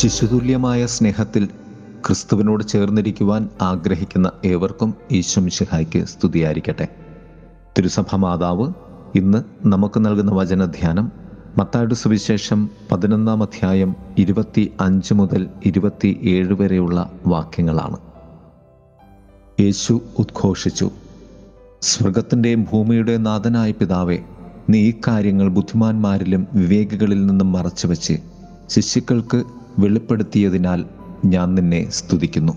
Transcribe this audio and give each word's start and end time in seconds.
ശിശുതുല്യമായ 0.00 0.86
സ്നേഹത്തിൽ 0.86 1.48
ക്രിസ്തുവിനോട് 2.06 2.64
ചേർന്നിരിക്കുവാൻ 2.64 3.48
ആഗ്രഹിക്കുന്ന 3.62 4.32
ഏവർക്കും 4.44 4.94
ഈശ്വമിഷിഹായ്ക്ക് 5.12 6.04
സ്തുതിയായിരിക്കട്ടെ. 6.04 6.88
തിരുസഭ 7.78 8.16
മാതാവ് 8.16 8.72
ഇന്ന് 9.14 9.42
നമുക്ക് 9.66 10.04
നൽകുന്ന 10.04 10.32
വചനധ്യാനം 10.32 11.12
മത്തായുടെ 11.58 11.94
സുവിശേഷം 11.94 12.70
പതിനൊന്നാം 12.92 13.42
അധ്യായം 13.42 13.96
ഇരുപത്തി 14.18 14.72
അഞ്ച് 14.80 15.14
മുതൽ 15.14 15.46
ഇരുപത്തി 15.66 16.20
ഏഴ് 16.22 16.52
വരെയുള്ള 16.52 17.12
വാക്യങ്ങളാണ്. 17.26 17.96
യേശു 19.60 20.00
ഉദ്ഘോഷിച്ചു 20.18 20.90
സ്വർഗത്തിന്റെയും 21.82 22.66
ഭൂമിയുടെ 22.72 23.16
നാഥനായ 23.16 23.70
പിതാവെ 23.70 24.18
നീ 24.70 24.78
ഈ 24.78 24.94
കാര്യങ്ങൾ 25.08 25.48
ബുദ്ധിമാന്മാരിലും 25.48 26.46
വിവേകികളിൽ 26.54 27.26
നിന്നും 27.26 27.52
മറച്ചുവെച്ച് 27.52 28.18
ശിശുക്കൾക്ക് 28.68 29.59
വെളിപ്പെടുത്തിയതിനാൽ 29.78 30.84
ഞാൻ 31.24 31.54
നിന്നെ 31.54 31.90
സ്തുതിക്കുന്നു. 31.90 32.52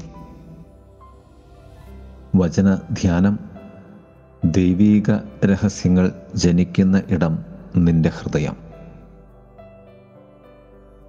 വചന 2.35 2.75
ധ്യാനം. 2.75 3.39
ദൈവീക 4.45 5.11
രഹസ്യങ്ങൾ 5.45 6.11
ജനിക്കുന്ന 6.35 7.03
ഇടം 7.09 7.39
നിന്റെ 7.75 8.09
ഹൃദയം. 8.09 8.55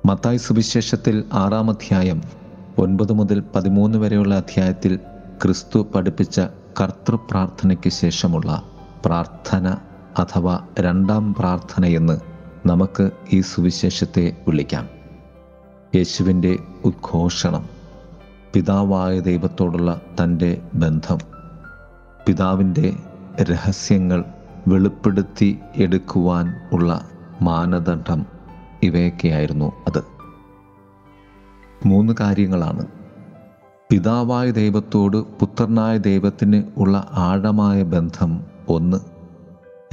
മത്തായി 0.06 0.36
സുവിശേഷത്തിൽ 0.36 1.24
ആറാം 1.32 1.70
അധ്യായം 1.70 2.22
ഒൻപത് 2.78 3.12
മുതൽ 3.12 3.42
പതിമൂന്ന് 3.54 3.98
വരെയുള്ള 3.98 4.34
അധ്യായത്തിൽ 4.34 4.96
ക്രിസ്തു 5.42 5.86
പഠിപ്പിച്ച 5.94 6.40
കർത്തൃപ്രാർത്ഥനയ്ക്ക് 6.80 7.90
ശേഷമുള്ള 7.90 8.62
പ്രാർത്ഥന 9.06 9.68
അഥവാ 10.18 10.66
രണ്ടാം 10.80 11.34
പ്രാർത്ഥനയെന്ന് 11.34 12.20
നമുക്ക് 12.68 13.10
ഈ 13.32 13.40
സുവിശേഷത്തെ 13.40 14.36
വിളിക്കാം. 14.48 15.03
യേശുവിന്റെ 15.94 16.58
ഉദ്ഘോഷണം 16.84 17.68
പിതാവായ 18.54 19.20
ദൈവത്തോടുള്ള 19.20 20.00
തന്റെ 20.22 20.62
ബന്ധം 20.74 21.18
പിതാവിന്റെ 22.26 22.96
രഹസ്യങ്ങൾ 23.42 24.24
വെളിപ്പെടുത്തി 24.68 25.58
എടുക്കുവാൻ 25.76 26.54
ഉള്ള 26.72 27.08
മാനദണ്ഡം 27.42 28.26
ഇവയൊക്കെയായിരുന്നു 28.82 29.72
അത്. 29.86 30.02
മൂന്ന് 31.86 32.12
കാര്യങ്ങളാണ്. 32.20 32.86
പിതാവായ 33.90 34.50
ദൈവത്തോട് 34.50 35.16
പുത്രനായ 35.16 35.98
ദൈവത്തിന് 35.98 36.62
ഉള്ള 36.76 37.08
ആഴമായ 37.12 37.82
ബന്ധം 37.82 38.44
ഒന്ന്. 38.68 38.96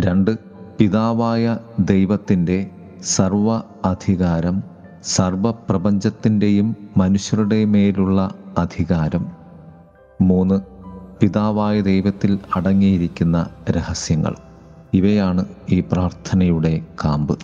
രണ്ട് 0.02 0.39
പിതാവായ 0.77 1.57
ദൈവത്തിന്റെ 1.79 2.69
സർവ 3.02 3.61
അധികാരം 3.85 4.70
സർവപ്രപഞ്ചത്തിന്റെയും 5.03 6.75
മനുഷ്യരുടെ 6.97 7.66
മേലുള്ള 7.66 8.33
അധികാരം. 8.57 9.31
മൂന്ന് 10.21 10.61
പിതാവായ 11.21 11.81
ദൈവത്തിൽ 11.81 12.39
അടങ്ങിയിരിക്കുന്ന 12.55 13.49
രഹസ്യങ്ങൾ. 13.69 14.35
ഇവയാണ് 14.94 15.45
ഈ 15.69 15.79
പ്രാർത്ഥനയുടെ 15.79 16.81
കാമ്പ്. 17.05 17.39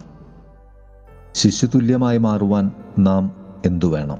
ശിശുതുല്യമായി 1.33 2.17
മാറുവാൻ 2.17 2.71
നാം 2.99 3.35
എന്തു 3.65 3.85
വേണം? 3.85 4.17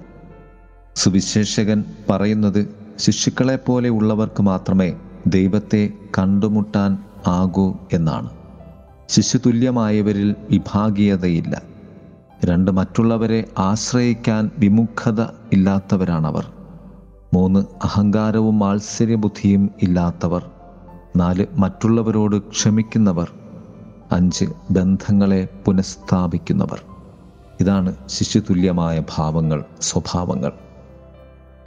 സുവിശേഷകൻ 0.96 1.84
പറയുന്നത് 2.10 2.76
ശിശുക്കളെപ്പോലെ 2.98 3.90
ഉള്ളവർക്ക് 3.90 4.42
മാത്രമേ 4.42 4.94
ദൈവത്തെ 5.28 5.90
കണ്ടുമുട്ടാൻ 6.20 6.98
ആകൂ 7.28 7.76
എന്നാണ്. 7.94 8.30
ശിശുതുല്യമായവരിൽ 9.10 10.36
വിഭാഗീയതയില്ല. 10.52 11.77
രണ്ട് 12.46 12.72
മറ്റുള്ളവരെ 12.72 13.44
ആശ്രയിക്കാൻ 13.58 14.52
വിമുഖത 14.58 15.22
ഇല്ലാത്തവരാണവർ. 15.54 16.52
മൂന്ന് 17.34 17.60
അഹങ്കാരവും 17.60 18.60
മാത്സര്യബുദ്ധിയും 18.60 19.70
ഇല്ലാത്തവർ. 19.82 20.50
നാല് 21.16 21.46
മറ്റുള്ളവരോട് 21.54 22.40
ക്ഷമിക്കുന്നവർ. 22.40 23.32
അഞ്ച് 24.12 24.46
ബന്ധങ്ങളെ 24.72 25.48
പുനഃസ്ഥാപിക്കുന്നവർ. 25.66 26.82
ഇതാണ് 27.60 27.96
ശിശുതുല്യമായ 28.06 29.04
ഭാവങ്ങൾ 29.18 29.66
സ്വഭാവങ്ങൾ. 29.82 30.52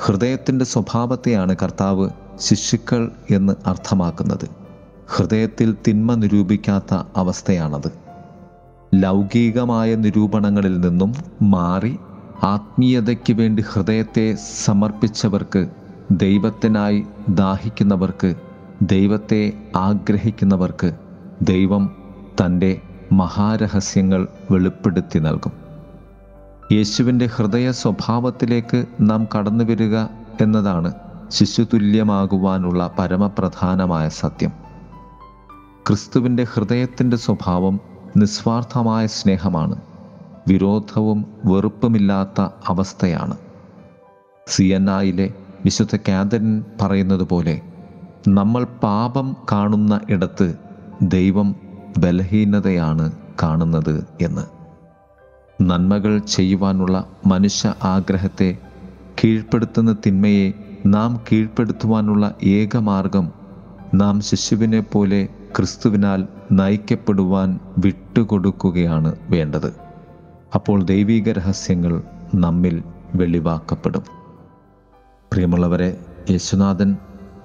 ഹൃദയത്തിന്റെ 0.05 0.65
സ്വഭാവത്തെയാണ് 0.65 1.57
കർത്താവ് 1.63 2.11
ശിശുക്കൾ 2.39 3.11
എന്ന് 3.31 3.53
അർത്ഥമാക്കുന്നത്. 3.67 4.49
ഹൃദയത്തിൽ 5.09 5.77
തിന്മ 5.89 6.15
നിരൂപിക്കാത്ത 6.15 7.03
അവസ്ഥയാണത്. 7.17 8.10
ലൗകികമായ 8.95 9.95
നിരൂപണങ്ങളിൽ 9.95 10.81
നിന്നും 10.81 11.15
മാറി 11.43 11.99
ആത്മീയതയ്ക്ക് 12.43 13.33
വേണ്ടി 13.33 13.65
ഹൃദയത്തെ 13.73 14.35
സമർപ്പിച്ചവർക്ക് 14.65 15.71
ദൈവത്തിനായി 16.11 17.07
ദാഹിക്കുന്നവർക്ക് 17.29 18.35
ദൈവത്തെ 18.83 19.53
ആഗ്രഹിക്കുന്നവർക്ക് 19.77 20.95
ദൈവം 21.43 21.97
തന്റെ 22.45 22.81
മഹാരഹസ്യങ്ങൾ 23.13 24.29
വെളിപ്പെടുത്തി 24.51 25.19
നൽകും. 25.19 25.53
യേശുവിന്റെ 26.73 27.27
ഹൃദയ 27.27 27.71
സ്വഭാവത്തിലേക്ക് 27.71 28.87
നാം 29.01 29.29
കടന്നു 29.39 29.65
വരിക 29.65 29.99
എന്നതാണ് 30.41 30.95
ശിശുതുല്യമാകുവാനുള്ള 31.29 32.91
പരമപ്രധാനമായ 32.99 34.09
സത്യം. 34.09 34.51
ക്രിസ്തുവിന്റെ 35.87 36.45
ഹൃദയത്തിന്റെ 36.45 37.17
സ്വഭാവം 37.17 37.81
നിസ്വാർത്ഥമായ 38.17 39.07
സ്നേഹമാണ്. 39.07 39.77
വിരോധവും 40.49 41.27
വെറുപ്പുമില്ലാത്ത 41.45 42.49
അവസ്ഥയാണ്. 42.67 43.37
സി 44.47 44.63
എൻ 44.63 44.91
ആയിലെ 44.91 45.35
വിശുദ്ധ 45.65 45.97
കാതറിൻ 45.97 46.65
പറയുന്നത് 46.81 47.23
പോലെ 47.23 47.61
നമ്മൾ 48.29 48.65
പാപം 48.65 49.37
കാണുന്ന 49.53 50.01
ഇടത്ത് 50.11 50.55
ദൈവം 51.03 51.57
ബലഹീനതയാണ് 51.99 53.13
കാണുന്നത് 53.43 54.07
എന്ന്. 54.21 54.61
നന്മകൾ 55.63 56.19
ചെയ്യുവാനുള്ള 56.19 57.05
മനുഷ്യ 57.27 57.75
ആഗ്രഹത്തെ 57.83 58.59
കീഴ്പ്പെടുത്തുന്ന 59.25 59.97
തിന്മയെ 60.07 60.53
നാം 60.87 61.21
കീഴ്പ്പെടുത്തുവാനുള്ള 61.33 62.35
ഏക 62.45 62.77
മാർഗം 62.77 63.33
നാം 63.95 64.21
ശിശുവിനെ 64.21 64.81
പോലെ 64.81 65.29
ക്രിസ്തുവിനാൽ 65.57 66.29
നയിക്കപ്പെടുവാൻ 66.53 67.59
വിട്ടുകൊടുക്കുകയാണ് 67.79 69.15
വേണ്ടത്. 69.31 69.75
അപ്പോൾ 70.55 70.83
ദൈവീക 70.83 71.33
രഹസ്യങ്ങൾ 71.33 72.03
നമ്മിൽ 72.35 72.83
വെളിവാക്കപ്പെടും. 73.15 74.03
പ്രിയമുള്ളവരെ 75.33 76.01
യേശുനാഥൻ 76.31 76.97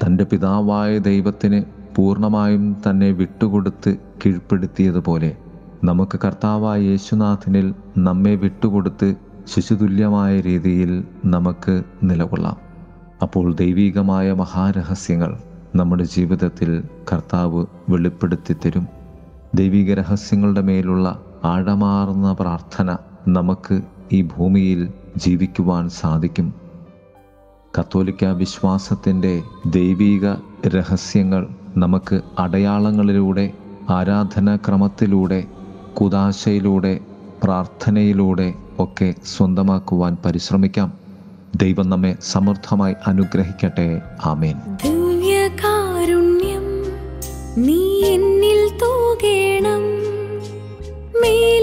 തന്റെ 0.03 0.23
പിതാവായ 0.23 0.97
ദൈവത്തിന് 0.97 1.63
പൂർണമായും 1.95 2.77
തന്നെ 2.89 3.11
വിട്ടുകൊടുത്ത് 3.11 3.97
കീഴ്പ്പെടുത്തിയതുപോലെ 4.25 5.37
നമുക്ക് 5.83 6.19
കർത്താവായ 6.25 6.81
യേശുനാഥനിൽ 6.81 7.73
നമ്മെ 7.97 8.35
വിട്ടുകൊടുത്ത് 8.35 9.15
ശിശുതുല്യമായ 9.55 10.39
രീതിയിൽ 10.39 11.03
നമുക്ക് 11.25 11.83
നിലകൊള്ളാം. 12.03 12.57
അപ്പോൾ 13.21 13.53
ദൈവീകമായ 13.53 14.31
മഹാരഹസ്യങ്ങൾ 14.31 15.37
നമ്മുടെ 15.75 16.03
ജീവിതത്തിൽ 16.03 16.83
കർത്താവ് 17.13 17.65
വെളിപ്പെടുത്തി 17.89 18.53
തരും. 18.53 18.87
ദൈവിക 19.55 19.93
രഹസ്യങ്ങളുടെ 19.93 20.61
മേലുള്ള 20.61 21.21
ആഴമാർന്ന 21.43 22.33
പ്രാർത്ഥന 22.39 22.97
നമുക്ക് 23.27 23.81
ഈ 24.11 24.21
ഭൂമിയിൽ 24.21 24.89
ജീവിക്കുവാൻ 25.17 25.89
സാധിക്കും. 25.89 26.53
കത്തോലിക്ക 27.79 28.25
വിശ്വാസത്തിന്റെ 28.25 29.43
ദൈവിക 29.65 30.33
രഹസ്യങ്ങൾ 30.67 31.47
നമുക്ക് 31.77 32.21
അടയാളങ്ങളിലൂടെ 32.39 33.51
ആരാധനാക്രമത്തിലൂടെ 33.89 35.43
കുതാശയിലൂടെ 36.01 36.99
പ്രാർത്ഥനയിലൂടെ 37.43 38.53
ഒക്കെ 38.79 39.15
സ്വന്തമാക്കുവാൻ 39.25 40.17
പരിശ്രമിക്കാം. 40.25 40.93
ദൈവം 41.55 41.89
നമ്മെ 41.89 42.15
സമൃദ്ധമായി 42.21 42.95
അനുഗ്രഹിക്കട്ടെ. 43.07 44.01
ആമേൻ. 44.25 44.55
നീ 47.57 48.03
എന്നിൽ 48.03 48.69
തൂകേണം. 48.69 49.83
മേലിൽ 51.21 51.54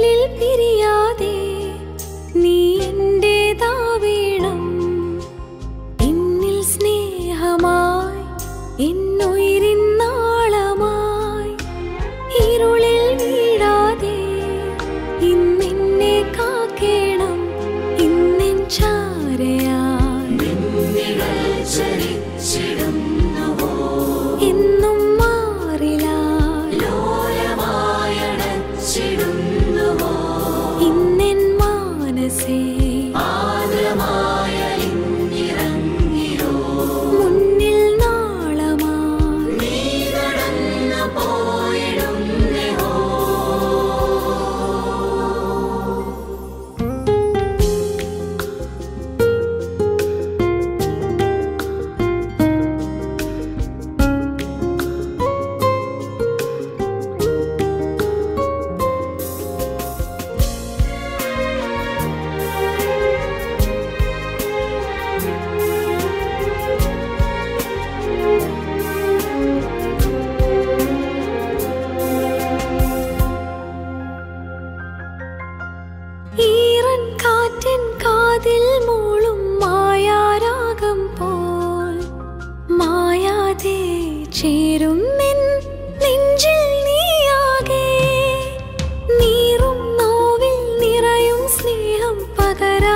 നീറും 89.19 89.81
നോവിൽ 89.99 90.57
നിറയും 90.81 91.43
സ്നേഹം 91.57 92.17
പകരാ 92.39 92.92